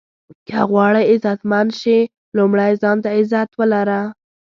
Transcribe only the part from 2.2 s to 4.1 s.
لومړی ځان ته عزت ولره.